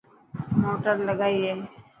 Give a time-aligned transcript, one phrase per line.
[0.61, 1.53] موٽر لگائي اي.